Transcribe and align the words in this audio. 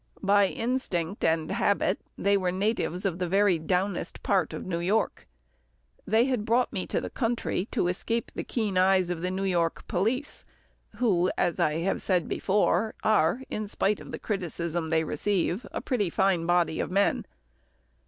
By 0.23 0.47
instinct 0.47 1.23
and 1.23 1.51
habit, 1.51 1.99
they 2.17 2.35
were 2.35 2.51
natives 2.51 3.05
of 3.05 3.19
the 3.19 3.27
very 3.27 3.59
downest 3.59 4.23
part 4.23 4.51
of 4.51 4.65
New 4.65 4.79
York. 4.79 5.27
They 6.07 6.25
had 6.25 6.43
brought 6.43 6.73
me 6.73 6.87
to 6.87 6.99
the 6.99 7.11
country 7.11 7.67
to 7.69 7.87
escape 7.87 8.31
the 8.33 8.43
keen 8.43 8.79
eyes 8.79 9.11
of 9.11 9.21
the 9.21 9.29
New 9.29 9.43
York 9.43 9.85
police, 9.87 10.43
who, 10.95 11.29
as 11.37 11.59
I 11.59 11.81
have 11.81 12.01
said 12.01 12.27
before, 12.27 12.95
are, 13.03 13.43
in 13.51 13.67
spite 13.67 13.99
of 14.01 14.11
the 14.11 14.17
criticism 14.17 14.87
they 14.87 15.03
receive, 15.03 15.67
a 15.71 15.81
pretty 15.81 16.09
fine 16.09 16.47
body 16.47 16.79
of 16.79 16.89
men. 16.89 17.27